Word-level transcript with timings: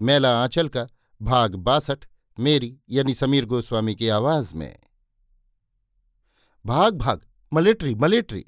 मेला 0.00 0.30
आंचल 0.42 0.68
का 0.68 0.86
भाग 1.20 1.54
बासठ, 1.56 2.04
मेरी 2.38 2.76
यानी 2.90 3.14
समीर 3.14 3.44
गोस्वामी 3.44 3.94
की 3.94 4.08
आवाज़ 4.08 4.54
में। 4.54 4.76
भाग 6.64 6.94
भाग, 6.94 7.20
मलेट्री 7.52 7.94
मलेट्री। 7.94 8.44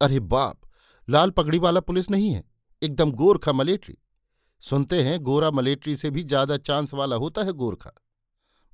अरे 0.00 0.20
बाप, 0.20 0.60
लाल 1.08 1.30
पगड़ी 1.30 1.58
वाला 1.58 1.80
पुलिस 1.80 2.10
नहीं 2.10 2.30
है, 2.32 2.44
एकदम 2.82 3.12
गोरखा 3.12 3.52
मलेट्री। 3.52 3.96
सुनते 4.62 5.02
हैं, 5.02 5.18
गोरा 5.20 5.50
मलेट्री 5.50 5.96
से 5.96 6.10
भी 6.10 6.22
ज़्यादा 6.24 6.56
चांस 6.56 6.94
वाला 6.94 7.16
होता 7.16 7.42
है 7.42 7.52
गोरखा। 7.52 7.92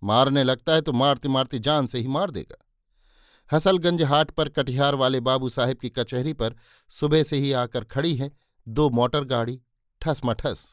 मारने 0.03 0.45
लगता 0.45 0.73
है 0.73 0.81
तो 0.81 0.93
मारते 0.93 1.29
मारते 1.29 1.59
जान 1.59 1.87
से 1.87 1.99
ही 1.99 2.07
मार 2.09 2.31
देगा। 2.31 2.63
हसलगंज 3.51 4.03
हाट 4.03 4.31
पर 4.31 4.49
कटिहार 4.49 4.95
वाले 4.95 5.21
बाबू 5.21 5.49
साहेब 5.49 5.79
की 5.79 5.89
कचहरी 5.91 6.33
पर 6.33 6.55
सुबह 6.93 7.23
से 7.23 7.37
ही 7.37 7.53
आकर 7.53 7.85
खड़ी 7.85 8.15
है 8.17 8.31
दो 8.67 8.89
मोटर 8.91 9.25
गाड़ी 9.25 9.61
ठस 10.01 10.21
मठस 10.25 10.65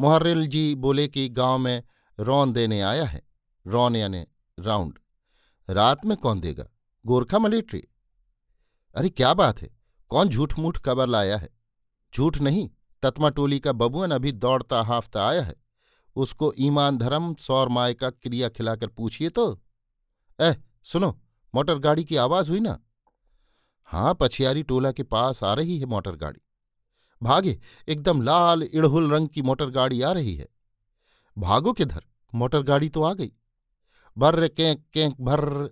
मोहर्रिल 0.00 0.46
जी 0.46 0.74
बोले 0.74 1.08
कि 1.08 1.28
गाँव 1.28 1.58
में 1.58 1.82
रौन 2.20 2.52
देने 2.52 2.80
आया 2.80 3.04
है। 3.04 3.22
रौन 3.66 3.96
यानी 3.96 4.26
राउंड। 4.58 4.98
रात 5.70 6.06
में 6.06 6.16
कौन 6.16 6.40
देगा? 6.40 6.66
गोरखा 7.06 7.38
मलेट्री। 7.38 7.84
अरे 8.94 9.08
क्या 9.08 9.34
बात 9.34 9.62
है! 9.62 9.70
कौन 10.08 10.28
झूठ 10.28 10.58
मूठ 10.58 10.78
खबर 10.78 11.06
लाया 11.06 11.36
है? 11.36 11.48
झूठ 12.16 12.38
नहीं, 12.38 12.70
तत्मा 13.02 13.28
टोली 13.28 13.60
का 13.60 13.72
बबुअन 13.72 14.10
अभी 14.10 14.32
दौड़ता 14.32 14.82
हाफता 14.82 15.28
आया 15.28 15.42
है। 15.42 15.54
उसको 16.16 16.54
ईमान 16.58 16.98
धर्म 16.98 17.34
सौर 17.34 17.68
माय 17.68 17.94
का 17.94 18.10
क्रिया 18.10 18.48
खिलाकर 18.48 18.86
पूछिए 18.86 19.28
तो। 19.28 19.62
एह, 20.40 20.56
सुनो, 20.84 21.20
मोटर 21.54 21.78
गाड़ी 21.78 22.04
की 22.04 22.16
आवाज़ 22.16 22.50
हुई 22.50 22.60
ना? 22.60 22.80
हाँ 23.84 24.16
पछियारी 24.20 24.62
टोला 24.62 24.92
के 24.92 25.02
पास 25.02 25.44
आ 25.44 25.54
रही 25.54 25.78
है 25.78 25.86
मोटर 25.86 26.16
गाड़ी। 26.16 26.40
भागे, 27.22 27.58
एकदम 27.88 28.22
लाल, 28.22 28.62
इड़हुल 28.62 29.12
रंग 29.12 29.28
की 29.28 29.42
मोटर 29.42 29.70
गाड़ी 29.70 30.00
आ 30.02 30.12
रही 30.12 30.34
है। 30.36 30.48
भागो 31.36 31.72
किधर? 31.72 32.04
मोटर 32.34 32.62
गाड़ी 32.62 32.88
तो 32.88 33.02
आ 33.02 33.12
गई। 33.14 33.32
भर्र 34.16 34.48
कैंक 34.48 34.84
कैंक 34.92 35.16
भर्र 35.20 35.70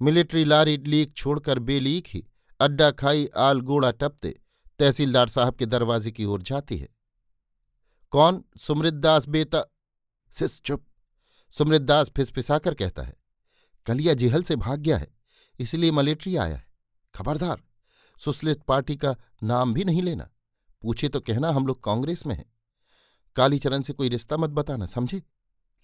मिलिट्री 0.00 0.44
लारी 0.44 0.76
लीक 0.76 1.14
छोड़कर 1.14 1.58
बेलीक 1.58 2.06
ही, 2.08 2.24
अड्डा 2.60 2.90
खाई, 2.90 3.26
आल 3.36 3.60
गोड़ा 3.60 3.90
टपते, 3.90 4.30
तहसीलदार 4.78 5.28
साहब 5.28 5.54
के 5.54 5.66
दरवाजे 5.66 6.10
की 6.10 6.24
ओर 6.24 6.42
जाती 6.42 6.78
है। 6.78 6.88
कौन? 8.12 8.42
सुमृतदास 8.56 9.28
बेता, 9.28 9.64
सिस, 10.32 10.60
चुप। 10.62 10.84
सुमृतदास 11.52 12.10
फिसफिसाकर 12.16 12.74
कहता 12.74 13.02
है, 13.02 13.14
कलिया 13.86 14.14
जिहल 14.14 14.42
से 14.42 14.56
भाग 14.56 14.80
गया 14.80 14.98
है, 14.98 15.08
इसलिए 15.58 15.90
मलेट्री 15.90 16.36
आया 16.36 16.56
है। 16.56 16.66
खबरदार, 17.14 17.62
सुसलित 18.18 18.62
पार्टी 18.62 18.96
का 18.96 19.14
नाम 19.42 19.74
भी 19.74 19.84
नहीं 19.84 20.02
लेना। 20.02 20.28
पूछे 20.82 21.08
तो 21.08 21.20
कहना 21.20 21.50
हम 21.50 21.66
लोग 21.66 21.84
कांग्रेस 21.84 22.26
में 22.26 22.34
हैं। 22.34 22.54
कालीचरण 23.36 23.82
से 23.82 23.92
कोई 23.92 24.08
रिश्ता 24.08 24.36
मत 24.36 24.50
बताना, 24.50 24.86
समझे? 24.86 25.22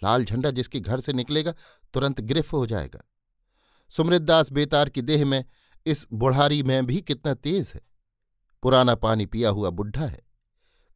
लाल 0.04 0.24
झंडा 0.24 0.50
जिसके 0.50 0.80
घर 0.80 1.00
से 1.00 1.12
निकलेगा, 1.12 1.54
तुरंत 1.94 2.20
गिरफ 2.20 2.52
हो 2.52 2.66
जाएगा। 2.66 3.00
सुमृतदास 3.90 4.52
बेतार 4.52 4.88
की 4.88 5.02
देह 5.02 5.24
में, 5.24 5.44
इस 5.86 6.06
बुढ़ारी 6.12 6.62
में 6.62 6.86
भी 6.86 7.00
कितना 7.00 7.34
तेज 7.34 7.72
है। 7.74 7.80
पुराना 8.62 8.94
पानी 8.94 9.26
पिया 9.26 9.50
हुआ 9.50 9.70
बुढ़ा 9.70 10.06
है। 10.06 10.20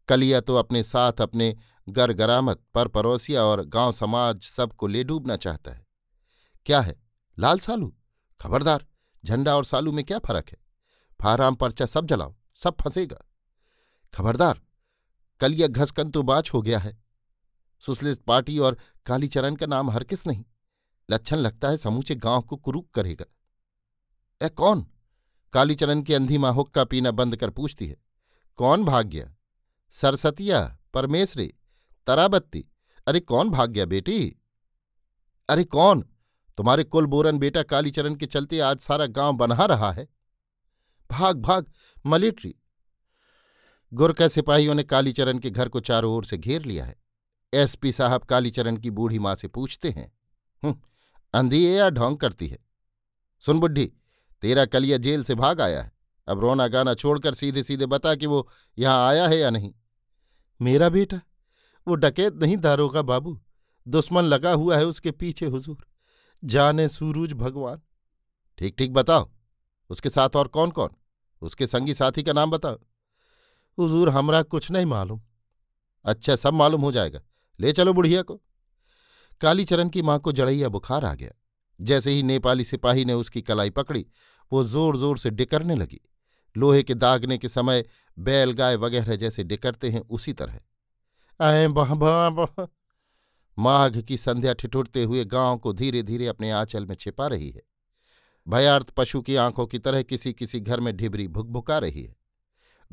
कलिया 0.08 0.40
तो 0.40 0.54
अपने 0.54 0.82
साथ 0.82 1.12
अपने 1.12 1.56
गर 1.88 2.12
गरामत 2.12 2.62
पर 2.74 2.88
पड़ोसिया 2.88 3.42
और 3.42 3.64
गाँव 3.64 3.92
समाज 3.92 4.42
सबको 4.42 4.86
ले 4.86 5.04
डूबना 5.04 5.36
चाहता 5.36 5.70
है। 5.70 5.86
क्या 6.66 6.80
है? 6.80 7.02
लाल 7.38 7.58
सालू? 7.58 7.94
खबरदार, 8.40 8.86
झंडा 9.24 9.56
और 9.56 9.64
सालू 9.64 9.92
में 9.92 10.04
क्या 10.04 10.18
फ़र्क 10.18 10.48
है? 10.48 10.58
फाराम 11.22 11.54
पर्चा 11.54 11.86
सब 11.86 12.06
जलाओ, 12.06 12.36
सब 12.54 12.76
फंसेगा। 12.80 13.27
खबरदार, 14.14 14.60
कल 15.40 15.54
यह 15.54 15.68
घसकन 15.68 16.10
तो 16.10 16.22
बाच 16.22 16.52
हो 16.54 16.62
गया 16.62 16.78
है। 16.78 16.96
सुसलित 17.82 18.22
पार्टी 18.22 18.58
और 18.58 18.78
कालीचरण 19.06 19.56
का 19.56 19.66
नाम 19.66 19.90
हर 19.90 20.04
किस 20.04 20.26
नहीं, 20.26 20.44
लक्षण 21.08 21.36
लगता 21.36 21.68
है 21.68 21.76
समूचे 21.76 22.14
गाँव 22.14 22.42
को 22.42 22.56
कुरूक 22.56 22.90
करेगा। 22.90 23.24
ए 24.40 24.48
कौन? 24.48 24.86
कालीचरण 25.52 26.02
की 26.02 26.14
अंधी 26.14 26.38
माँ 26.38 26.52
हुक्का 26.52 26.84
पीना 26.84 27.10
बंद 27.10 27.36
कर 27.36 27.50
पूछती 27.50 27.86
है। 27.86 27.96
कौन 28.58 28.84
भाग 28.84 29.06
गया 29.06 29.32
सरसतिया, 29.94 30.78
परमेश्वरी, 30.94 31.52
तराबत्ती। 32.06 32.64
अरे 33.06 33.20
कौन 33.20 33.50
भाग 33.50 33.70
गया 33.70 33.84
बेटी? 33.86 34.36
अरे 35.48 35.64
कौन? 35.64 36.02
तुम्हारे 36.58 36.84
कुल 36.84 37.06
बोरन 37.06 37.38
बेटा 37.38 37.62
कालीचरण 37.62 38.14
के 38.14 38.26
चलते 38.26 38.60
आज 38.60 38.80
सारा 38.80 39.06
गाँव 39.06 39.32
बना 39.32 39.64
रहा 39.64 39.90
है। 39.92 40.06
भाग 41.10 41.40
भाग, 41.40 41.72
मलेट्री। 42.06 42.54
गुरका 43.92 44.28
सिपाहियों 44.28 44.74
ने 44.74 44.82
कालीचरण 44.82 45.38
के 45.38 45.50
घर 45.50 45.68
को 45.68 45.80
चारों 45.80 46.12
ओर 46.14 46.24
से 46.24 46.38
घेर 46.38 46.64
लिया 46.64 46.84
है। 46.84 46.96
एसपी 47.54 47.92
साहब 47.92 48.22
कालीचरण 48.22 48.76
की 48.76 48.90
बूढ़ी 48.90 49.18
माँ 49.18 49.34
से 49.34 49.48
पूछते 49.48 49.90
हैं 49.90 50.12
अंधी 51.34 51.64
है 51.66 51.72
या 51.72 51.88
ढोंग 51.90 52.16
करती 52.16 52.48
है? 52.48 52.58
सुन 53.40 53.60
बुढ़ी, 53.60 53.92
तेरा 54.42 54.64
कलिया 54.64 54.98
जेल 54.98 55.22
से 55.24 55.34
भाग 55.34 55.60
आया 55.60 55.82
है। 55.82 55.92
अब 56.28 56.40
रोना 56.40 56.66
गाना 56.68 56.94
छोड़कर 56.94 57.34
सीधे 57.34 57.62
सीधे 57.62 57.86
बता 57.86 58.14
कि 58.14 58.26
वो 58.26 58.48
यहाँ 58.78 59.08
आया 59.08 59.26
है 59.28 59.38
या 59.38 59.50
नहीं? 59.50 59.72
मेरा 60.60 60.88
बेटा, 60.88 61.20
वो 61.86 61.94
डकैत 61.94 62.34
नहीं 62.34 62.56
दारोगा 62.56 63.02
बाबू। 63.02 63.40
दुश्मन 63.88 64.22
लगा 64.22 64.52
हुआ 64.52 64.76
है 64.76 64.86
उसके 64.86 65.10
पीछे 65.10 65.46
हुजूर। 65.46 65.86
जाने 66.44 66.88
सूरूज 66.88 67.32
भगवान। 67.32 67.80
ठीक 68.58 68.74
ठीक, 68.78 68.92
बताओ। 68.92 69.30
उसके 69.90 70.10
साथ 70.10 70.36
और 70.36 70.48
कौन 70.48 70.70
कौन 70.70 70.90
उसके 71.42 71.66
संगी 71.66 71.94
साथी 71.94 72.22
का 72.22 72.32
नाम 72.32 72.50
बताओ। 72.50 72.78
हुजूर 73.78 74.08
हमरा 74.08 74.42
कुछ 74.42 74.70
नहीं 74.70 74.86
मालूम। 74.86 75.20
अच्छा 76.04 76.36
सब 76.36 76.54
मालूम 76.54 76.80
हो 76.80 76.92
जाएगा। 76.92 77.20
ले 77.60 77.72
चलो 77.72 77.92
बुढ़िया 77.92 78.22
को। 78.22 78.40
कालीचरण 79.40 79.88
की 79.88 80.02
माँ 80.02 80.18
को 80.18 80.32
जड़ैया 80.32 80.68
बुखार 80.68 81.04
आ 81.04 81.14
गया। 81.14 81.30
जैसे 81.80 82.10
ही 82.10 82.22
नेपाली 82.22 82.64
सिपाही 82.64 83.04
ने 83.04 83.12
उसकी 83.12 83.42
कलाई 83.42 83.70
पकड़ी, 83.70 84.06
वो 84.52 84.64
ज़ोर 84.64 84.96
ज़ोर 84.96 85.18
से 85.18 85.30
डिकरने 85.30 85.74
लगी। 85.74 86.00
लोहे 86.56 86.82
के 86.82 86.94
दागने 86.94 87.38
के 87.38 87.48
समय 87.48 87.84
बैल 88.18 88.52
गाय 88.52 88.76
वगैरह 88.76 89.16
जैसे 89.16 89.44
डिकरते 89.44 89.90
हैं 89.90 90.00
उसी 90.00 90.32
तरह। 90.32 90.60
आए 91.40 91.68
बह 91.68 91.94
बह 91.94 92.66
माघ 93.58 94.00
की 94.00 94.16
संध्या 94.16 94.52
ठिठुरते 94.52 95.04
हुए 95.04 95.24
गाँव 95.24 95.58
को 95.58 95.72
धीरे 95.72 96.02
धीरे 96.02 96.26
अपने 96.26 96.50
आंचल 96.50 96.86
में 96.86 96.94
छिपा 96.94 97.26
रही 97.26 97.50
है। 97.50 97.62
भयार्थ 98.46 98.90
पशु 98.90 99.20
की 99.22 99.36
आँखों 99.36 99.66
की 99.66 99.78
तरह 99.78 100.02
किसी 100.02 100.32
किसी 100.32 100.60
घर 100.60 100.80
में 100.80 100.96
ढिबरी 100.96 101.28
भुकभुका 101.28 101.78
रही 101.78 102.02
है। 102.02 102.16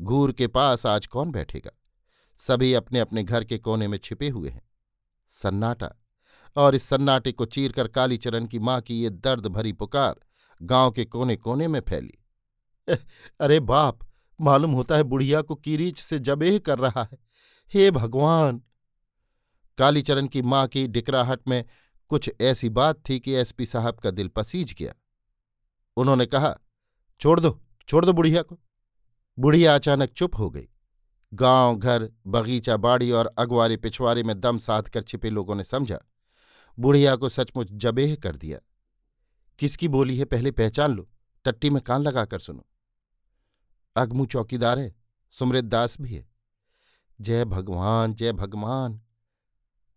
घूर 0.00 0.32
के 0.32 0.46
पास 0.46 0.86
आज 0.86 1.06
कौन 1.06 1.30
बैठेगा? 1.30 1.70
सभी 2.36 2.72
अपने 2.74 3.00
अपने 3.00 3.22
घर 3.22 3.44
के 3.44 3.58
कोने 3.58 3.88
में 3.88 3.98
छिपे 3.98 4.28
हुए 4.28 4.48
हैं। 4.48 4.62
सन्नाटा, 5.28 5.90
और 6.56 6.74
इस 6.74 6.82
सन्नाटे 6.82 7.32
को 7.32 7.44
चीरकर 7.44 7.88
कालीचरण 7.88 8.46
की 8.46 8.58
माँ 8.58 8.80
की 8.80 9.00
ये 9.00 9.10
दर्द 9.10 9.46
भरी 9.46 9.72
पुकार 9.72 10.20
गाँव 10.62 10.90
के 10.90 11.04
कोने 11.04 11.36
कोने 11.36 11.68
में 11.68 11.80
फैली। 11.80 12.18
अरे 13.40 13.60
बाप, 13.60 13.98
मालूम 14.40 14.72
होता 14.72 14.96
है 14.96 15.02
बुढ़िया 15.02 15.42
को 15.42 15.54
कीरीच 15.54 15.98
से 15.98 16.18
जबेह 16.18 16.58
कर 16.58 16.78
रहा 16.78 17.02
है। 17.12 17.18
हे 17.74 17.90
भगवान! 17.90 18.62
कालीचरण 19.78 20.26
की 20.26 20.42
माँ 20.42 20.66
की 20.66 20.86
डिकराहट 20.86 21.48
में 21.48 21.64
कुछ 22.10 22.30
ऐसी 22.40 22.68
बात 22.68 23.02
थी 23.08 23.18
कि 23.20 23.32
एसपी 23.32 23.66
साहब 23.66 23.98
का 23.98 24.10
दिल 24.10 24.28
पसीज 24.28 24.74
गया। 24.78 24.94
उन्होंने 25.96 26.26
कहा, 26.26 26.56
छोड़ 27.20 27.40
दो 27.40 27.58
छोड़ 27.88 28.04
दो 28.04 28.12
बुढ़िया 28.12 28.42
को। 28.42 28.58
बुढ़िया 29.38 29.74
अचानक 29.74 30.12
चुप 30.12 30.38
हो 30.38 30.50
गई। 30.50 30.68
गाँव, 31.34 31.76
घर, 31.76 32.12
बगीचा, 32.26 32.76
बाड़ी 32.76 33.10
और 33.10 33.34
अगवारे 33.38 33.76
पिछवारे 33.76 34.22
में 34.22 34.40
दम 34.40 34.58
साध 34.58 34.88
कर 34.88 35.02
छिपे 35.02 35.30
लोगों 35.30 35.54
ने 35.54 35.64
समझा, 35.64 35.98
बुढ़िया 36.78 37.16
को 37.16 37.28
सचमुच 37.28 37.68
जबेह 37.72 38.14
कर 38.14 38.36
दिया। 38.36 38.58
किसकी 39.58 39.88
बोली 39.88 40.18
है 40.18 40.24
पहले 40.24 40.50
पहचान 40.50 40.92
लो, 40.92 41.08
टट्टी 41.44 41.70
में 41.70 41.82
कान 41.82 42.02
लगाकर 42.02 42.38
सुनो। 42.38 42.66
अगमू 43.96 44.26
चौकीदार 44.26 44.78
है, 44.78 44.94
सुमृत 45.30 45.64
दास 45.64 46.00
भी 46.00 46.14
है। 46.14 46.28
जय 47.20 47.44
भगवान 47.44 48.14
जय 48.14 48.32
भगवान। 48.32 49.00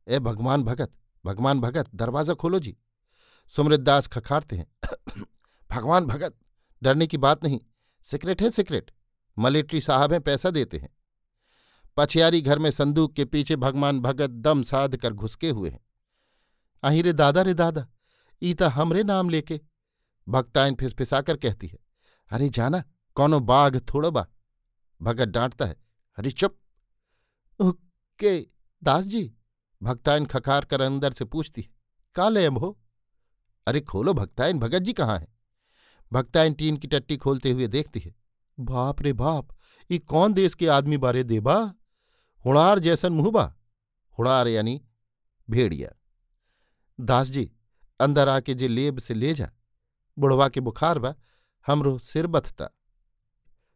ए 0.07 0.19
भगवान 0.19 0.63
भगत 0.63 0.93
भगवान 1.25 1.61
भगत, 1.61 1.95
दरवाज़ा 1.95 2.33
खोलो 2.33 2.59
जी। 2.59 2.77
सुमृत 3.47 3.79
दास 3.79 4.07
खखारते 4.07 4.55
हैं। 4.55 4.67
भगवान 5.71 6.05
भगत, 6.05 6.37
डरने 6.83 7.07
की 7.07 7.17
बात 7.17 7.43
नहीं 7.43 7.59
सिक्रेट 8.03 8.41
है 8.41 8.49
सिक्रेट 8.49 8.91
मलेट्री 9.37 9.81
साहब 9.81 10.13
हैं, 10.13 10.21
पैसा 10.21 10.49
देते 10.49 10.77
हैं। 10.77 10.89
पछियारी 11.97 12.41
घर 12.41 12.59
में 12.59 12.69
संदूक 12.71 13.13
के 13.13 13.25
पीछे 13.25 13.55
भगवान 13.55 13.99
भगत 13.99 14.29
दम 14.29 14.61
साध 14.63 14.95
कर 14.97 15.13
घुसके 15.13 15.49
हुए 15.49 15.69
हैं। 15.69 15.79
अही 16.83 17.01
रे 17.01 17.13
दादा 17.13 17.41
रे 17.41 17.53
दादा, 17.53 17.87
ईता 18.41 18.69
हमरे 18.69 19.03
नाम 19.03 19.29
लेके। 19.29 19.59
भक्तायन 20.27 20.75
फिसफिसाकर 20.75 21.37
कहती 21.37 21.67
है, 21.67 21.77
अरे 22.29 22.49
जाना, 22.49 22.83
कौनो 23.17 23.39
बाघ 23.39 23.79
थोड़ो 23.93 24.11
बा। 24.11 24.25
भगत 25.01 25.27
डांटता 25.27 25.65
है, 25.65 25.75
अरे 26.17 26.31
चुप। 26.31 26.57
के 28.19 28.39
दास 28.83 29.05
जी 29.05 29.31
भक्तायन 29.81 30.25
खखार 30.25 30.65
कर 30.65 30.81
अंदर 30.81 31.13
से 31.13 31.25
पूछती 31.25 31.61
है, 31.61 31.69
का 32.15 32.29
ले 32.29 32.45
हो? 32.47 32.77
अरे 33.67 33.81
खोलो 33.81 34.13
भक्तायन 34.13 34.59
भगत 34.59 34.79
जी 34.79 34.93
कहाँ 34.93 35.17
है? 35.19 35.27
भक्तायन 36.11 36.53
टीन 36.53 36.77
की 36.77 36.87
टट्टी 36.87 37.17
खोलते 37.17 37.51
हुए 37.51 37.67
देखती 37.67 37.99
है 37.99 38.13
बाप 38.59 39.01
रे 39.01 39.13
बाप, 39.13 39.47
ये 39.91 39.97
कौन 39.99 40.33
देश 40.33 40.53
के 40.53 40.67
आदमी 40.67 40.97
बारे 40.97 41.23
देबा? 41.23 41.73
हुड़ार 42.45 42.79
जैसन 42.79 43.13
मुहबा? 43.13 43.55
हुड़ार 44.19 44.47
यानी 44.47 44.81
भेड़िया। 45.49 45.89
दास 46.99 47.29
जी 47.29 47.51
अंदर 47.99 48.29
आके 48.29 48.53
जे 48.53 48.67
लेब 48.67 48.99
से 48.99 49.13
ले 49.13 49.33
जा, 49.33 49.49
बुढ़वा 50.17 50.49
के 50.49 50.59
बुखार 50.59 50.99
बा, 50.99 51.15
हमरो 51.67 51.97
सिर 51.99 52.27
बथता। 52.27 52.69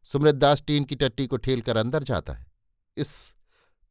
सुमृत 0.04 0.36
दास 0.36 0.64
टीन 0.68 0.84
की 0.84 0.96
टट्टी 0.96 1.28
को 1.28 1.38
ठेल 1.38 1.62
कर 1.62 1.78
अंदर 1.78 2.04
जाता 2.04 2.34
है। 2.34 2.52
इस, 2.98 3.34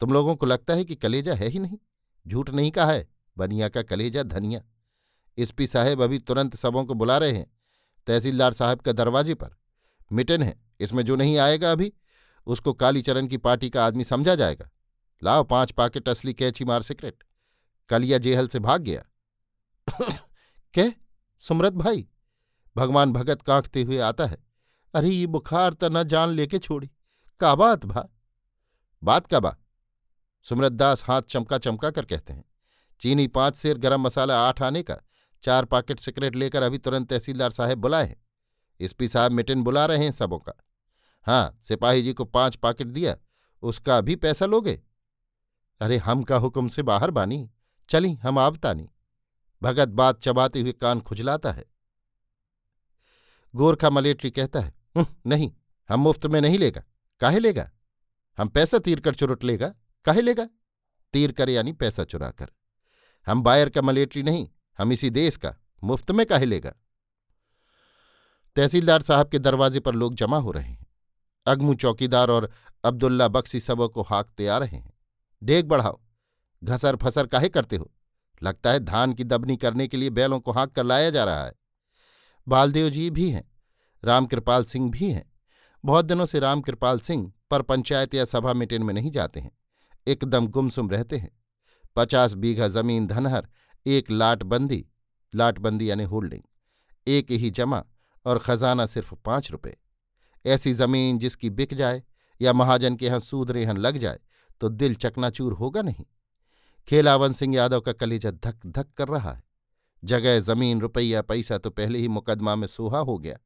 तुम 0.01 0.13
लोगों 0.13 0.37
को 0.37 0.47
लगता 0.47 0.75
है 0.75 0.85
कि 0.85 0.95
कलेजा 0.95 1.35
है 1.35 1.49
ही 1.49 1.59
नहीं? 1.59 1.79
झूठ 2.27 2.51
नहीं 2.51 2.71
कहा 2.71 2.93
है, 2.93 3.09
बनिया 3.39 3.69
का 3.69 3.83
कलेजा 3.83 4.23
धनिया। 4.23 4.63
एसपी 5.39 5.67
साहेब 5.67 6.03
अभी 6.03 6.19
तुरंत 6.19 6.57
सबों 6.57 6.85
को 6.85 6.95
बुला 6.95 7.19
रहे 7.19 7.33
हैं, 7.33 7.47
तहसीलदार 8.07 8.53
साहब 8.53 8.81
का 8.81 8.93
दरवाजे 8.93 9.35
पर। 9.35 9.57
मिटन 10.13 10.43
है। 10.43 10.61
इसमें 10.81 11.03
जो 11.03 11.17
नहीं 11.17 11.39
आएगा 11.39 11.73
अभी, 11.73 11.93
उसको 12.47 12.73
कालीचरण 12.73 13.27
की 13.27 13.37
पार्टी 13.37 13.71
का 13.71 13.87
आदमी 13.87 14.05
समझा 14.05 14.35
जाएगा। 14.35 14.71
लाओ 15.25 15.45
पाँच 15.45 15.71
पाकेट 15.71 16.09
असली 16.09 16.35
कैची 16.35 16.65
मार 16.65 16.83
सिगरेट। 16.83 17.25
कलिया 17.89 18.19
जेहल 18.19 18.49
से 18.49 18.59
भाग 18.59 18.83
गया। 18.83 19.05
क्या 20.75 20.93
सुमरत 21.39 21.73
भाई, 21.73 22.09
भगवान 22.77 23.13
भगत 23.13 23.43
कांखते 23.43 23.83
हुए 23.83 23.99
आता 23.99 24.27
है। 24.27 24.39
अरे, 24.95 25.09
ये 25.09 25.27
बुखार 25.27 25.73
तो 25.73 25.89
न 25.89 26.03
जान 26.03 26.29
लेके 26.29 26.59
छोड़ी। 26.59 26.91
का 27.41 27.55
बात 27.55 27.85
भा? 27.85 28.09
बात 29.05 29.27
का 29.27 29.41
बा? 29.41 29.57
सुमरत 30.43 30.73
दास 30.73 31.05
हाथ 31.05 31.23
चमका 31.23 31.59
चमका 31.59 31.91
कर 31.91 32.05
कहते 32.05 32.33
हैं। 32.33 32.45
चीनी 33.01 33.27
पाँच 33.27 33.57
सेर 33.57 33.79
गरम 33.79 34.01
मसाला 34.01 34.49
आठ 34.49 34.63
आने 34.63 34.83
का, 34.83 34.97
चार 35.43 35.65
पाकेट 35.65 36.01
सिगरेट 36.01 36.37
लेकर 36.37 36.63
अभी 36.63 36.79
तुरंत 36.79 37.11
तहसीलदार 37.11 37.51
साहब 37.51 37.79
बुलाए 37.79 38.07
हैं। 38.07 38.23
एसपी 38.81 39.09
साहब 39.09 39.33
मिटिन 39.33 39.63
बुला 39.63 39.85
रहे 39.87 40.05
हैं 40.05 40.13
सबों 40.13 40.39
का। 40.39 40.53
हाँ 41.27 41.59
सिपाही 41.63 42.03
जी 42.03 42.13
को 42.13 42.25
पाँच 42.25 42.57
पाकेट 42.57 42.87
दिया, 42.87 43.17
उसका 43.63 44.01
भी 44.01 44.17
पैसा 44.17 44.47
लोगे? 44.47 44.81
अरे, 45.81 45.97
हम 45.97 46.23
का 46.23 46.37
हुक्म 46.37 46.69
से 46.69 46.83
बाहर 46.83 47.11
बानी, 47.11 47.51
चली, 47.89 48.13
हम 48.15 48.39
आवतानी 48.39 48.89
भगत 49.63 49.89
बात 49.89 50.23
चबाते 50.23 50.61
हुए 50.61 50.73
कान 50.73 51.01
खुजलाता 51.01 51.53
है। 51.53 51.65
गोरखा 53.55 53.91
मलेट्री 53.91 54.31
कहता 54.31 54.61
है 54.61 54.75
नहीं, 55.27 55.53
हम 55.89 56.01
मुफ़्त 56.01 56.27
में 56.27 56.41
नहीं 56.41 56.59
लेगा। 56.59 56.83
काहे 57.21 57.39
लेगा? 57.39 57.71
हम 58.39 58.49
पैसा 58.49 58.79
तीर 58.79 59.01
कर 59.01 59.15
चुरुट 59.15 59.45
लेगा। 59.45 59.75
काहे 60.05 60.21
लेगा? 60.21 60.49
तीर 61.15 61.33
कर 61.33 61.49
यानी 61.49 61.73
पैसा 61.73 62.05
चुरा 62.05 62.31
कर। 62.31 62.51
हम 63.27 63.43
बायर 63.43 63.69
का 63.69 63.83
मलेट्री 63.83 64.23
नहीं, 64.23 64.49
हम 64.79 64.93
इसी 64.93 65.11
देश 65.11 65.37
का। 65.37 65.55
मुफ़्त 65.85 66.11
में 66.11 66.25
काहे 66.27 66.45
लेगा? 66.45 66.73
तहसीलदार 68.57 69.03
साहब 69.03 69.29
के 69.29 69.39
दरवाजे 69.39 69.81
पर 69.81 69.95
लोग 69.95 70.15
जमा 70.15 70.39
हो 70.39 70.51
रहे 70.51 70.65
हैं। 70.65 70.87
अगमू 71.47 71.75
चौकीदार 71.75 72.31
और 72.31 72.51
अब्दुल्ला 72.85 73.29
बख्शी 73.29 73.61
सबों 73.61 73.89
को 73.89 74.03
हाँकते 74.03 74.47
आ 74.47 74.59
रहे 74.59 74.77
हैं। 74.77 74.93
डेग 75.43 75.69
बढ़ाओ, 75.69 76.01
घसर 76.65 76.97
फसर 76.97 77.27
काहे 77.27 77.49
करते 77.49 77.77
हो? 77.77 77.91
लगता 78.43 78.71
है 78.71 78.81
धान 78.81 79.13
की 79.13 79.25
दबनी 79.25 79.57
करने 79.57 79.87
के 79.89 79.97
लिए 79.97 80.11
बैलों 80.11 80.41
को 80.41 80.53
हाँक 80.53 80.73
कर 80.73 80.85
लाया 80.85 81.11
जा 81.11 81.25
रहा 81.25 81.45
है। 81.45 81.53
बालदेव 82.47 82.89
जी 82.89 83.11
भी 83.11 83.31
हैं, 83.31 83.45
रामकृपाल 84.03 84.65
सिंह 84.65 84.91
भी 84.91 85.11
हैं। 85.11 85.31
बहुत 85.85 86.05
दिनों 86.05 86.27
से 86.27 86.39
रामकृपाल 86.39 86.99
सिंह 87.01 87.33
पर 87.51 87.63
पंचायत 87.63 88.15
या 88.15 88.25
सभा 88.25 88.53
मीटिंग 88.53 88.85
में 88.85 88.93
नहीं 88.95 89.11
जाते 89.11 89.41
हैं। 89.41 89.51
एकदम 90.07 90.47
गुमसुम 90.47 90.91
रहते 90.91 91.17
हैं। 91.17 91.31
पचास 91.97 92.33
बीघा 92.35 92.69
ज़मीन 92.69 93.07
धनहर, 93.07 93.49
एक 93.87 94.11
लाटबंदी 94.11 94.85
लाटबंदी 95.33 95.91
यानी 95.91 96.05
होल्डिंग, 96.05 96.43
एक 97.07 97.31
ही 97.31 97.51
जमा 97.51 97.85
और 98.27 98.39
खजाना 98.39 98.87
सिर्फ़ 98.87 99.15
पाँच 99.15 99.51
रुपए। 99.51 99.77
ऐसी 100.45 100.73
ज़मीन 100.73 101.19
जिसकी 101.19 101.51
बिक 101.51 101.75
जाए 101.75 102.03
या 102.41 102.53
महाजन 102.53 102.97
के 102.97 103.07
यहाँ 103.07 103.21
सूद 103.21 103.51
रेहन 103.51 103.77
लग 103.77 103.99
जाए 103.99 104.19
तो 104.61 104.69
दिल 104.69 104.95
चकनाचूर 104.95 105.53
होगा 105.53 105.83
नहीं। 105.83 106.05
खेलावन 106.89 107.33
सिंह 107.33 107.55
यादव 107.57 107.81
का 107.81 107.93
कलेजा 107.93 108.31
धक 108.31 108.67
धक 108.67 108.93
कर 108.97 109.09
रहा 109.09 109.33
है। 109.33 109.43
जगह, 110.03 110.39
ज़मीन, 110.41 110.81
रुपया, 110.81 111.23
पैसा 111.23 111.59
तो 111.59 111.71
पहले 111.71 111.99
ही 111.99 112.09
मुकदमा 112.09 112.55
में 112.57 112.67
सोहा 112.67 112.99
हो 112.99 113.19
गया। 113.19 113.39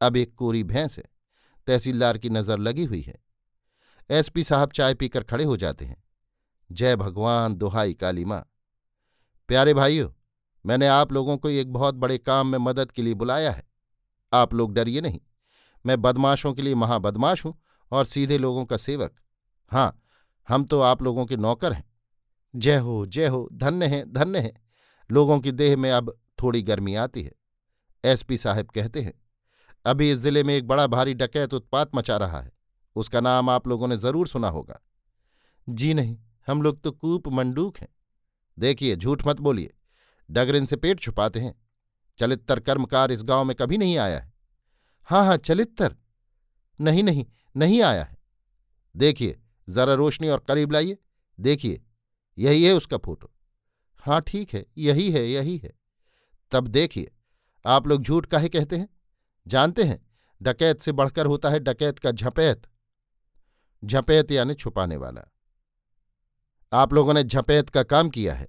अब 0.00 0.16
एक 0.16 0.34
कोरी 0.34 0.62
भैंस 0.64 0.96
है। 0.98 1.04
तहसीलदार 1.66 2.18
की 2.18 2.30
नज़र 2.30 2.58
लगी 2.58 2.84
हुई 2.84 3.00
है। 3.00 3.18
एसपी 4.10 4.44
साहब 4.44 4.72
चाय 4.72 4.94
पीकर 4.94 5.22
खड़े 5.22 5.44
हो 5.44 5.56
जाते 5.56 5.84
हैं। 5.84 6.02
जय 6.70 6.96
भगवान, 6.96 7.54
दुहाई 7.54 7.94
काली 7.94 8.24
माँ। 8.24 8.44
प्यारे 9.48 9.74
भाइयों, 9.74 10.10
मैंने 10.64 10.86
आप 10.88 11.12
लोगों 11.12 11.36
को 11.36 11.48
एक 11.50 11.72
बहुत 11.72 11.94
बड़े 11.94 12.18
काम 12.18 12.46
में 12.46 12.58
मदद 12.58 12.92
के 12.92 13.02
लिए 13.02 13.14
बुलाया 13.14 13.50
है। 13.50 13.67
आप 14.32 14.54
लोग 14.54 14.74
डरिए 14.74 15.00
नहीं। 15.00 15.20
मैं 15.84 16.00
बदमाशों 16.02 16.52
के 16.54 16.62
लिए 16.62 16.74
महाबदमाश 16.76 17.44
हूँ 17.44 17.54
और 17.92 18.04
सीधे 18.06 18.38
लोगों 18.38 18.64
का 18.64 18.76
सेवक। 18.76 19.14
हाँ 19.72 20.00
हम 20.48 20.64
तो 20.64 20.80
आप 20.80 21.02
लोगों 21.02 21.26
के 21.26 21.36
नौकर 21.36 21.72
हैं। 21.72 21.84
जय 22.54 22.76
हो 22.76 23.04
जय 23.06 23.26
हो, 23.26 23.48
धन्य 23.52 23.86
है 23.86 24.04
धन्य 24.12 24.38
है। 24.38 24.52
लोगों 25.10 25.38
की 25.40 25.52
देह 25.52 25.76
में 25.76 25.90
अब 25.90 26.16
थोड़ी 26.38 26.62
गर्मी 26.62 26.94
आती 26.96 27.22
है। 27.22 27.32
एसपी 28.04 28.36
साहब 28.36 28.66
कहते 28.66 29.00
हैं, 29.00 29.12
अभी 29.84 30.10
इस 30.10 30.18
ज़िले 30.18 30.42
में 30.42 30.54
एक 30.54 30.66
बड़ा 30.66 30.86
भारी 30.86 31.14
डकैत 31.14 31.54
उत्पात 31.54 31.94
मचा 31.94 32.16
रहा 32.16 32.40
है। 32.40 32.52
उसका 32.96 33.20
नाम 33.20 33.50
आप 33.50 33.68
लोगों 33.68 33.88
ने 33.88 33.96
ज़रूर 33.96 34.28
सुना 34.28 34.48
होगा। 34.48 34.80
जी 35.66 35.92
नहीं, 35.94 36.16
हम 36.48 36.62
लोग 36.62 36.80
तो 36.82 36.90
कूप 36.92 37.28
मंडूक 37.28 37.78
हैं। 37.78 37.88
देखिए, 38.58 38.96
झूठ 38.96 39.26
मत 39.26 39.40
बोलिए। 39.40 39.74
डगरिन 40.28 40.66
से 40.66 40.76
पेट 40.76 41.00
छुपाते 41.00 41.40
हैं। 41.40 41.54
चलित्तर 42.18 42.60
कर्मकार 42.60 43.12
इस 43.12 43.22
गाँव 43.22 43.44
में 43.44 43.56
कभी 43.56 43.78
नहीं 43.78 43.98
आया 43.98 44.18
है। 44.18 44.32
हाँ 45.04 45.26
हाँ 45.26 45.36
चलित्तर। 45.36 45.96
नहीं 46.80 47.02
नहीं 47.02 47.26
नहीं 47.56 47.82
आया 47.82 48.04
है। 48.04 48.18
देखिए, 48.96 49.40
जरा 49.68 49.94
रोशनी 49.94 50.28
और 50.28 50.40
करीब 50.40 50.72
लाइए। 50.72 50.98
देखिए, 51.40 51.82
यही 52.38 52.64
है 52.64 52.72
उसका 52.72 52.96
फ़ोटो। 52.96 53.32
हाँ 53.98 54.20
ठीक 54.20 54.54
है, 54.54 54.66
यही 54.78 55.10
है 55.10 55.30
यही 55.30 55.56
है। 55.58 55.72
तब 56.52 56.66
देखिए, 56.66 57.12
आप 57.66 57.86
लोग 57.86 58.02
झूठ 58.02 58.26
काहे 58.26 58.48
कहते 58.48 58.76
हैं? 58.76 58.88
जानते 59.46 59.82
हैं, 59.82 60.06
डकैत 60.42 60.80
से 60.80 60.92
बढ़कर 60.92 61.26
होता 61.26 61.50
है 61.50 61.60
डकैत 61.60 61.98
का 61.98 62.10
झपैत। 62.10 62.62
झपैत 63.84 64.30
यानी 64.30 64.54
छुपाने 64.54 64.96
वाला। 64.96 65.32
आप 66.72 66.92
लोगों 66.92 67.14
ने 67.14 67.24
झपैत 67.24 67.68
का 67.68 67.82
काम 67.82 68.10
किया 68.10 68.34
है। 68.34 68.48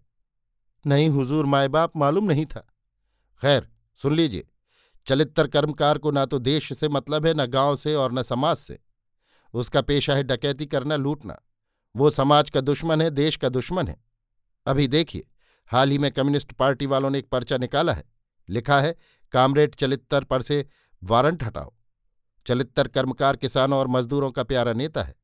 नहीं, 0.85 1.09
हुजूर 1.09 1.45
माए 1.45 1.67
बाप 1.67 1.97
मालूम 1.97 2.25
नहीं 2.25 2.45
था। 2.45 2.68
खैर, 3.41 3.69
सुन 3.95 4.15
लीजिए 4.15 4.47
चलित्र 5.07 5.47
कर्मकार 5.47 5.97
को 5.97 6.11
ना 6.11 6.25
तो 6.25 6.39
देश 6.39 6.73
से 6.73 6.89
मतलब 6.89 7.25
है, 7.25 7.33
न 7.33 7.45
गाँव 7.45 7.75
से 7.75 7.95
और 7.95 8.13
न 8.13 8.23
समाज 8.23 8.57
से। 8.57 8.79
उसका 9.53 9.81
पेशा 9.81 10.15
है 10.15 10.23
डकैती 10.23 10.65
करना, 10.65 10.95
लूटना। 10.95 11.39
वो 11.95 12.09
समाज 12.09 12.49
का 12.49 12.61
दुश्मन 12.61 13.01
है, 13.01 13.09
देश 13.09 13.35
का 13.35 13.49
दुश्मन 13.49 13.87
है। 13.87 14.03
अभी 14.65 14.87
देखिए, 14.87 15.27
हाल 15.67 15.91
ही 15.91 15.97
में 15.97 16.11
कम्युनिस्ट 16.11 16.51
पार्टी 16.51 16.85
वालों 16.85 17.09
ने 17.09 17.19
एक 17.19 17.29
पर्चा 17.29 17.57
निकाला 17.57 17.93
है। 17.93 18.03
लिखा 18.49 18.81
है, 18.81 18.95
कामरेड 19.31 19.75
चलित्तर 19.75 20.23
पर 20.23 20.41
से 20.41 20.67
वारंट 21.03 21.43
हटाओ। 21.43 21.73
चलित्तर 22.45 22.87
कर्मकार 22.87 23.35
किसानों 23.35 23.79
और 23.79 23.87
मजदूरों 23.87 24.31
का 24.31 24.43
प्यारा 24.43 24.73
नेता 24.73 25.03
है। 25.03 25.15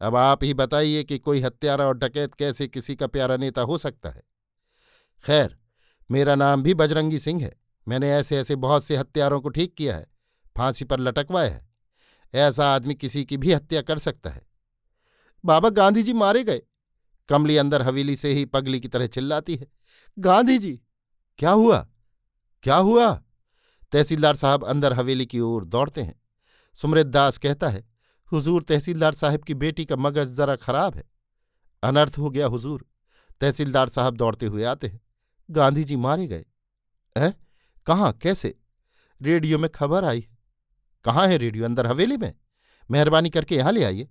अब 0.00 0.16
आप 0.16 0.44
ही 0.44 0.54
बताइए 0.54 1.04
कि 1.04 1.18
कोई 1.18 1.40
हत्यारा 1.40 1.86
और 1.86 1.96
डकैत 1.98 2.34
कैसे 2.34 2.68
किसी 2.68 2.96
का 2.96 3.06
प्यारा 3.06 3.36
नेता 3.36 3.62
हो 3.62 3.78
सकता 3.78 4.10
है? 4.10 4.22
खैर 5.24 5.58
मेरा 6.10 6.34
नाम 6.34 6.62
भी 6.62 6.74
बजरंगी 6.74 7.18
सिंह 7.18 7.42
है। 7.42 7.54
मैंने 7.88 8.10
ऐसे 8.10 8.36
ऐसे 8.36 8.56
बहुत 8.56 8.84
से 8.84 8.96
हत्यारों 8.96 9.40
को 9.40 9.48
ठीक 9.48 9.74
किया 9.74 9.96
है। 9.96 10.06
फांसी 10.56 10.84
पर 10.84 11.00
लटकवाया 11.00 11.50
है। 11.50 11.68
ऐसा 12.34 12.74
आदमी 12.74 12.94
किसी 12.94 13.24
की 13.24 13.36
भी 13.36 13.52
हत्या 13.52 13.82
कर 13.82 13.98
सकता 13.98 14.30
है। 14.30 14.46
बाबा 15.44 15.68
गांधी 15.68 16.02
जी 16.02 16.12
मारे 16.12 16.44
गए। 16.44 16.62
कमली 17.28 17.56
अंदर 17.56 17.82
हवेली 17.82 18.16
से 18.16 18.32
ही 18.32 18.44
पगली 18.44 18.80
की 18.80 18.88
तरह 18.88 19.06
चिल्लाती 19.06 19.56
है। 19.56 19.66
गांधी 20.18 20.58
जी 20.58 20.80
क्या 21.38 21.50
हुआ? 21.50 21.88
क्या 22.62 22.76
हुआ? 22.76 23.22
तहसीलदार 23.92 24.36
साहब 24.36 24.64
अंदर 24.64 24.92
हवेली 24.92 25.26
की 25.26 25.40
ओर 25.40 25.64
दौड़ते 25.64 26.02
हैं। 26.02 26.22
सुमृत 26.74 27.06
दास 27.06 27.38
कहता 27.38 27.68
है, 27.68 27.88
हुजूर, 28.32 28.62
तहसीलदार 28.62 29.12
साहब 29.12 29.40
की 29.40 29.54
बेटी 29.54 29.84
का 29.84 29.96
मगज 29.96 30.34
जरा 30.36 30.56
खराब 30.56 30.94
है। 30.94 31.04
अनर्थ 31.82 32.18
हो 32.18 32.30
गया 32.30 32.46
हुजूर। 32.46 32.86
तहसीलदार 33.40 33.88
साहब 33.88 34.16
दौड़ते 34.16 34.46
हुए 34.46 34.64
आते 34.64 34.86
हैं। 34.86 35.00
गांधी 35.50 35.84
जी 35.84 35.96
मारे 35.96 36.26
गए। 36.26 36.44
है? 37.18 37.34
कहाँ? 37.86 38.12
कैसे? 38.12 38.58
रेडियो 39.22 39.58
में 39.58 39.70
खबर 39.70 40.04
आई। 40.04 40.28
कहाँ 41.04 41.28
है 41.28 41.36
रेडियो? 41.36 41.64
अंदर 41.64 41.86
हवेली 41.86 42.16
में। 42.16 42.34
मेहरबानी 42.90 43.30
करके 43.30 43.56
यहाँ 43.56 43.72
ले 43.72 43.84
आइए। 43.84 44.08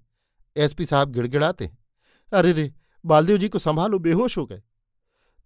एसपी 0.58 0.86
साहब 0.86 1.12
गिड़गिड़ाते 1.12 1.66
हैं। 1.66 1.78
अरे 2.34 2.52
रे, 2.52 2.74
बालदेव 3.06 3.38
जी 3.38 3.50
को 3.50 3.60
संभालो, 3.60 4.00
बेहोश 4.00 4.38
हो 4.38 4.46
गए। 4.46 4.62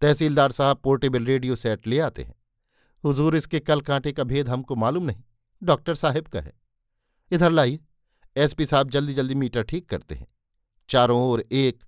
तहसीलदार 0.02 0.52
साहब 0.52 0.78
पोर्टेबल 0.78 1.26
रेडियो 1.26 1.56
सेट 1.56 1.88
ले 1.88 2.00
आते 2.00 2.24
हैं। 2.24 2.36
हुजूर, 3.04 3.36
इसके 3.36 3.60
कल 3.60 3.82
कांटे 3.82 4.12
का 4.12 4.24
भेद 4.24 4.50
हमको 4.50 4.76
मालूम 4.76 5.04
नहीं। 5.04 5.24
डॉक्टर 5.64 5.96
साहब 5.96 6.28
का 6.28 6.42
है 6.42 6.54
इधर 7.32 7.52
लाइए। 7.52 7.80
एसपी 8.38 8.66
साहब 8.66 8.90
जल्दी 8.90 9.14
जल्दी 9.14 9.36
मीटर 9.36 9.64
ठीक 9.64 9.90
करते 9.90 10.16
हैं। 10.16 10.28
चारों 10.90 11.22
ओर 11.22 11.44
एक 11.52 11.84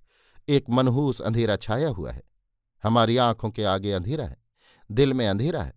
एक 0.48 0.64
मनहूस 0.70 1.20
अंधेरा 1.20 1.56
छाया 1.56 1.88
हुआ 1.88 2.12
है। 2.12 2.22
हमारी 2.84 3.16
आँखों 3.16 3.50
के 3.50 3.64
आगे 3.64 3.92
अंधेरा 3.92 4.24
है, 4.24 4.36
दिल 4.90 5.12
में 5.12 5.26
अंधेरा 5.28 5.62
है। 5.62 5.74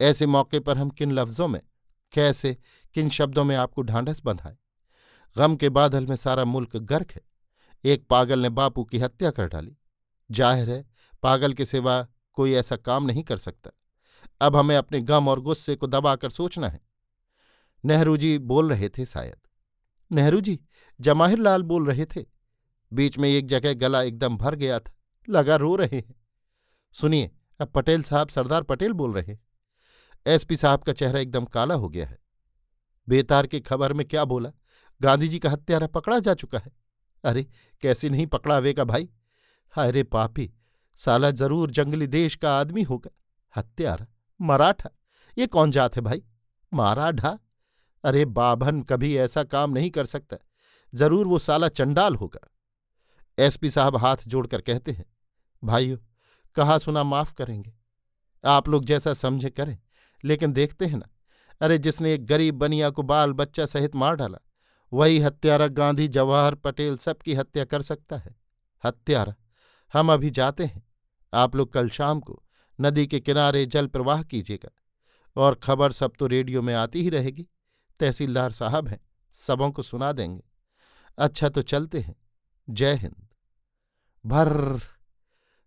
ऐसे 0.00 0.26
मौके 0.26 0.60
पर 0.60 0.78
हम 0.78 0.90
किन 0.90 1.12
लफ्जों 1.12 1.48
में, 1.48 1.60
कैसे, 2.12 2.56
किन 2.94 3.10
शब्दों 3.10 3.44
में 3.44 3.56
आपको 3.56 3.82
ढांढस 3.82 4.22
बंधाए? 4.24 4.56
गम 5.36 5.56
के 5.56 5.68
बादल 5.68 6.06
में 6.06 6.16
सारा 6.16 6.44
मुल्क 6.44 6.76
गर्क 6.76 7.12
है। 7.12 7.20
एक 7.84 8.06
पागल 8.10 8.38
ने 8.38 8.48
बापू 8.48 8.84
की 8.84 8.98
हत्या 8.98 9.30
कर 9.30 9.48
डाली। 9.48 9.76
ज़ाहिर 10.30 10.70
है, 10.70 10.84
पागल 11.22 11.52
के 11.52 11.64
सिवा 11.64 12.06
कोई 12.32 12.52
ऐसा 12.52 12.76
काम 12.76 13.04
नहीं 13.04 13.22
कर 13.22 13.36
सकता। 13.36 13.70
अब 14.40 14.56
हमें 14.56 14.76
अपने 14.76 15.00
गम 15.00 15.28
और 15.28 15.40
गुस्से 15.40 15.76
को 15.76 15.86
दबाकर 15.86 16.30
सोचना 16.30 16.68
है। 16.68 16.80
नेहरू 17.84 18.16
जी 18.16 18.38
बोल 18.38 18.70
रहे 18.70 18.88
थे 18.88 19.06
शायद। 19.06 19.36
नेहरू 20.10 20.40
जी 20.40 20.58
जमाहिर 21.00 21.38
लाल 21.38 21.62
बोल 21.62 21.86
रहे 21.86 22.06
थे। 22.06 22.24
बीच 22.92 23.18
में 23.18 23.28
एक 23.28 23.46
जगह 23.46 23.74
गला 23.74 24.02
एकदम 24.02 24.36
भर 24.36 24.54
गया 24.54 24.78
था। 24.78 24.92
लगा 25.28 25.56
रो 25.56 25.76
रहे 25.76 25.96
हैं। 25.96 26.14
सुनिए, 26.96 27.30
अब 27.60 27.68
पटेल 27.68 28.02
साहब 28.02 28.28
सरदार 28.28 28.62
पटेल 28.62 28.92
बोल 28.92 29.12
रहे 29.12 29.36
एसपी 30.26 30.56
साहब 30.56 30.82
का 30.82 30.92
चेहरा 30.92 31.20
एकदम 31.20 31.44
काला 31.44 31.74
हो 31.74 31.88
गया 31.88 32.06
है। 32.06 32.18
बेतार 33.08 33.46
की 33.46 33.60
खबर 33.60 33.92
में 33.92 34.06
क्या 34.06 34.24
बोला? 34.24 34.50
गांधी 35.00 35.28
जी 35.28 35.38
का 35.38 35.50
हत्यारा 35.50 35.86
पकड़ा 35.86 36.18
जा 36.18 36.34
चुका 36.34 36.58
है। 36.58 36.72
अरे, 37.24 37.46
कैसे 37.82 38.08
नहीं 38.08 38.26
पकड़ा 38.26 38.56
आवेगा 38.56 38.84
भाई? 38.84 39.08
अरे 39.74 40.02
पापी, 40.02 40.50
साला 40.98 41.30
ज़रूर 41.30 41.70
जंगली 41.70 42.06
देश 42.06 42.36
का 42.36 42.58
आदमी 42.60 42.82
होगा। 42.82 43.10
हत्यारा, 43.54 44.06
मराठा, 44.40 44.90
ये 45.36 45.46
कौन 45.46 45.70
जात 45.70 45.96
है 45.96 46.02
भाई? 46.02 46.22
माराढा 46.72 47.38
अरे 48.04 48.24
बाभन, 48.24 48.82
कभी 48.82 49.16
ऐसा 49.16 49.42
काम 49.44 49.70
नहीं 49.70 49.90
कर 49.90 50.06
सकता। 50.06 50.36
ज़रूर 50.92 51.26
वो 51.26 51.38
साला 51.38 51.68
चंडाल 51.68 52.14
होगा। 52.16 52.48
एसपी 53.38 53.70
साहब 53.70 53.96
हाथ 53.96 54.16
जोड़कर 54.26 54.60
कहते 54.60 54.92
हैं, 54.92 55.04
भाइयों 55.62 55.98
कहा 56.58 56.78
सुना 56.78 57.02
माफ़ 57.02 57.34
करेंगे। 57.34 57.74
आप 58.44 58.68
लोग 58.68 58.84
जैसा 58.84 59.14
समझे 59.14 59.50
करें, 59.50 59.78
लेकिन 60.24 60.52
देखते 60.52 60.86
हैं 60.86 60.98
ना। 60.98 61.08
अरे, 61.60 61.78
जिसने 61.78 62.14
एक 62.14 62.26
गरीब 62.26 62.54
बनिया 62.54 62.90
को 62.90 63.02
बाल 63.02 63.32
बच्चा 63.32 63.66
सहित 63.66 63.94
मार 63.96 64.14
डाला, 64.14 64.38
वही 64.92 65.18
हत्यारा 65.18 65.66
गांधी 65.66 66.08
जवाहर 66.08 66.54
पटेल 66.54 66.96
सबकी 66.96 67.34
हत्या 67.34 67.64
कर 67.64 67.82
सकता 67.82 68.16
है। 68.16 68.36
हत्यारा, 68.84 69.34
हम 69.92 70.12
अभी 70.12 70.30
जाते 70.30 70.64
हैं। 70.64 70.82
आप 71.34 71.56
लोग 71.56 71.72
कल 71.72 71.88
शाम 71.88 72.20
को 72.20 72.42
नदी 72.80 73.06
के 73.06 73.20
किनारे 73.20 73.66
जल 73.66 73.86
प्रवाह 73.86 74.22
कीजिएगा, 74.22 74.70
और 75.36 75.54
खबर 75.54 75.92
सब 75.92 76.12
तो 76.18 76.26
रेडियो 76.26 76.62
में 76.62 76.74
आती 76.74 77.02
ही 77.02 77.10
रहेगी। 77.10 77.48
तहसीलदार 78.00 78.52
साहब 78.52 78.88
हैं, 78.88 79.00
सबों 79.34 79.70
को 79.70 79.82
सुना 79.82 80.12
देंगे। 80.12 80.42
अच्छा 81.18 81.48
तो 81.48 81.62
चलते 81.62 82.00
हैं। 82.00 82.14
जय 82.70 82.94
हिंद। 82.94 83.26
भर 84.26 84.80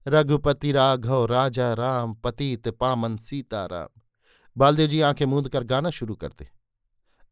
रघुपति 0.07 0.71
राघव, 0.71 1.25
राजा 1.25 1.73
राम, 1.73 2.13
पतित 2.13 2.67
पामन 2.67 3.17
सीताराम। 3.17 4.01
बालदेव 4.57 4.87
जी 4.87 5.01
आँखें 5.01 5.25
मूंद 5.25 5.49
कर 5.49 5.63
गाना 5.63 5.89
शुरू 5.89 6.15
करते। 6.15 6.49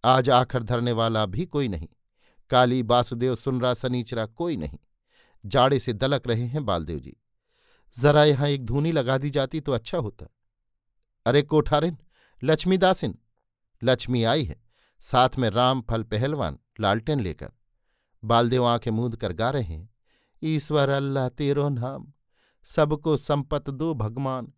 आज 0.06 0.30
आखिर 0.30 0.64
धरने 0.64 0.92
वाला 0.92 1.26
भी 1.26 1.46
कोई 1.46 1.68
नहीं। 1.68 1.88
काली 2.50 2.84
बासुदेव 2.84 3.36
सुनरा 3.36 3.74
सनीचरा 3.74 4.26
कोई 4.26 4.58
नहीं। 4.58 4.80
जाड़े 5.46 5.80
से 5.80 5.94
दलक 5.94 6.28
रहे 6.28 6.46
हैं 6.46 6.66
बालदेव 6.66 7.00
जी। 7.00 7.18
जरा 8.00 8.24
यहाँ 8.24 8.48
एक 8.48 8.66
धूनी 8.66 8.92
लगा 8.92 9.18
दी 9.18 9.30
जाती 9.30 9.62
तो 9.62 9.72
अच्छा 9.72 9.98
होता। 9.98 10.26
अरे 11.26 11.42
कोठारिन 11.42 11.98
लक्ष्मीदासिन 12.44 13.20
लक्ष्मी 13.84 14.24
आई 14.24 14.44
है। 14.44 14.62
साथ 15.00 15.30
में 15.38 15.50
राम 15.50 15.82
फल 15.82 16.04
पहलवान, 16.04 16.60
लालटेन 16.80 17.20
लेकर। 17.20 17.52
बालदेव 18.26 18.66
आँखें 18.66 18.92
मूंद 18.92 19.16
कर 19.16 19.34
गा 19.34 19.50
रहे 19.50 19.64
हैं। 19.64 19.90
ईश्वर 20.44 20.90
अल्लाह 20.90 21.30
तेरो 21.30 21.70
नाम। 21.70 22.14
सबको 22.64 23.18
संपत 23.18 23.70
दो 23.70 23.94
भगवान। 23.94 24.54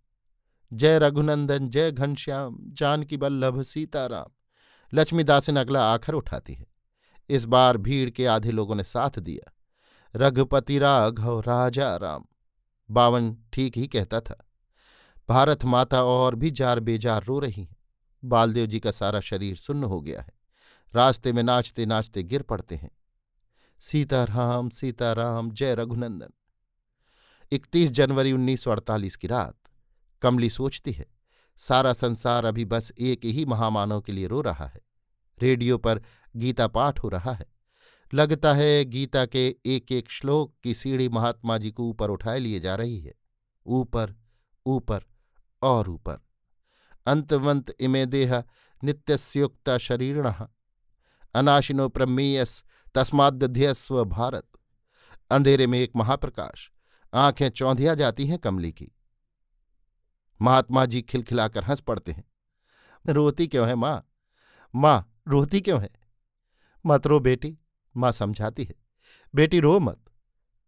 जय 0.74 1.00
रघुनंदन, 1.00 1.70
जय 1.70 1.92
घनश्याम, 1.92 2.58
जानकी 2.62 3.18
बल्लभ, 3.18 3.62
सीताराम। 3.62 4.26
लक्ष्मीदासन 4.94 5.56
अगला 5.56 5.94
आखर 5.94 6.14
उठाती 6.14 6.54
है। 6.54 6.68
इस 7.30 7.46
बार 7.46 7.78
भीड़ 7.78 8.10
के 8.10 8.26
आधे 8.26 8.52
लोगों 8.52 8.76
ने 8.76 8.84
साथ 8.84 9.20
दिया। 9.20 9.54
रघुपति 10.16 10.80
राघव, 10.80 11.40
राजा 11.40 11.98
राम। 11.98 12.26
बावन 12.92 13.38
ठीक 13.54 13.78
ही 13.78 13.88
कहता 13.88 14.22
था। 14.22 14.50
भारत 15.30 15.66
माता 15.66 16.04
और 16.04 16.36
भी 16.36 16.52
जार 16.52 16.80
बेजार 16.80 17.24
रो 17.24 17.40
रही 17.40 17.64
हैं। 17.64 17.78
बालदेव 18.26 18.66
जी 18.66 18.80
का 18.80 18.92
सारा 18.92 19.20
शरीर 19.20 19.56
सुन्न 19.56 19.84
हो 19.84 20.02
गया 20.02 20.22
है। 20.22 20.34
रास्ते 20.96 21.34
में 21.34 21.44
नाचते 21.44 21.86
नाचते 21.86 22.24
गिर 22.24 22.42
पड़ते 22.42 22.76
हैं। 22.76 22.92
सीताराम 23.80 24.70
सीताराम, 24.70 25.52
जय 25.52 25.76
रघुनंदन। 25.76 26.30
इकतीस 27.52 27.92
जनवरी 27.92 28.32
1948 28.32 29.16
की 29.16 29.28
रात। 29.28 29.56
कमली 30.22 30.50
सोचती 30.50 30.92
है, 30.92 31.06
सारा 31.58 31.94
संसार 31.94 32.46
अभी 32.46 32.66
बस 32.66 32.92
एक 33.00 33.26
ही 33.26 33.46
महामानव 33.46 34.02
के 34.02 34.12
लिए 34.12 34.28
रो 34.28 34.42
रहा 34.42 34.68
है। 34.68 34.82
रेडियो 35.42 35.78
पर 35.78 36.02
गीता 36.36 36.68
पाठ 36.68 37.00
हो 37.00 37.10
रहा 37.10 37.32
है। 37.32 37.46
लगता 38.14 38.54
है 38.54 38.86
गीता 38.86 39.26
के 39.26 39.56
एक 39.66 39.92
एक 39.92 40.12
श्लोक 40.12 40.56
की 40.64 40.74
सीढ़ी 40.74 41.10
महात्मा 41.10 41.58
जी 41.58 41.72
को 41.72 41.90
ऊपर 41.90 42.10
उठाए 42.10 42.40
लिए 42.40 42.60
जा 42.60 42.76
रही 42.76 43.00
है। 43.00 43.14
ऊपर 43.66 44.16
ऊपर 44.66 45.04
और 45.62 45.90
ऊपर। 45.90 46.18
अंतवंत 47.06 47.76
इमे 47.80 48.06
देह 48.06 48.44
नित्यस्युक्ता 48.84 49.78
शरीरण 49.78 50.34
अनाशिनो 51.36 51.90
प्रमेयस 51.90 52.64
तस्माद्यस्व 52.96 54.06
भारत। 54.06 54.48
अंधेरे 55.30 55.68
में 55.68 55.80
एक 55.80 55.92
महाप्रकाश। 55.96 56.72
आँखें 57.14 57.50
चौंधिया 57.50 57.96
जाती 57.96 58.28
हैं 58.28 58.40
कमली 58.40 58.72
की। 58.72 58.92
महात्मा 60.42 60.86
जी 60.86 61.02
खिलखिलाकर 61.02 61.64
हंस 61.64 61.82
पड़ते 61.82 62.12
हैं। 62.12 62.24
रोती 63.14 63.48
क्यों 63.48 63.68
है 63.68 63.76
माँ? 63.76 64.08
माँ, 64.76 65.22
रोती 65.28 65.62
क्यों 65.62 65.82
है? 65.82 65.90
मत 66.86 67.08
रो 67.08 67.20
बेटी, 67.20 67.58
माँ 67.98 68.12
समझाती 68.12 68.64
है। 68.64 68.76
बेटी, 69.36 69.60
रो 69.60 69.80
मत। 69.80 70.00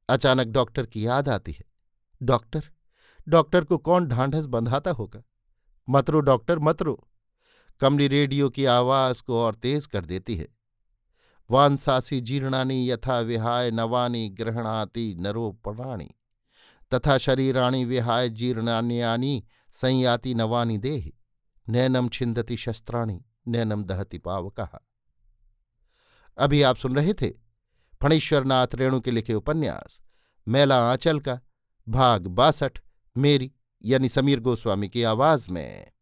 अचानक 0.09 0.47
डॉक्टर 0.47 0.85
की 0.85 1.07
याद 1.07 1.29
आती 1.29 1.51
है। 1.51 1.65
डॉक्टर? 2.23 2.63
डॉक्टर 3.27 3.63
को 3.63 3.77
कौन 3.77 4.07
ढांढस 4.07 4.45
बंधाता 4.45 4.91
होगा? 4.91 5.23
मत 5.89 6.09
रो 6.09 6.19
डॉक्टर, 6.19 6.59
मत 6.59 6.81
रो। 6.81 7.07
कमली 7.79 8.07
रेडियो 8.07 8.49
की 8.49 8.65
आवाज़ 8.65 9.23
को 9.23 9.39
और 9.39 9.55
तेज 9.55 9.85
कर 9.85 10.05
देती 10.05 10.35
है। 10.35 10.47
वानसासी 11.51 12.21
जीर्णानी 12.21 12.89
यथा 12.91 13.19
विहाय 13.19 13.71
नवानी 13.71 14.29
ग्रहणाति 14.29 15.15
नरो 15.19 15.51
प्राणी। 15.51 16.15
तथा 16.93 17.17
शरीराणी 17.17 17.85
विहाय 17.85 18.29
जीर्णान्यानी 18.29 19.43
संयाति 19.71 20.33
नवानी 20.33 20.77
देहि। 20.77 21.13
नैनम 21.69 22.09
छिंदती 22.09 22.57
शस्त्राणी 22.57 23.25
नैनम 23.47 23.83
दहति 23.83 24.17
पावक। 24.17 24.79
अभी 26.37 26.61
आप 26.61 26.75
सुन 26.75 26.95
रहे 26.95 27.13
थे 27.13 27.29
फणीश्वरनाथ 28.01 28.67
रेणु 28.73 29.01
के 29.01 29.11
लिखे 29.11 29.33
उपन्यास, 29.33 30.01
मेला 30.47 30.91
आंचल 30.91 31.19
का, 31.19 31.39
भाग 31.89 32.27
बासठ, 32.27 32.79
मेरी, 33.17 33.51
यानी 33.85 34.09
समीर 34.09 34.39
गोस्वामी 34.39 34.89
की 34.89 35.03
आवाज़ 35.03 35.51
में। 35.51 35.92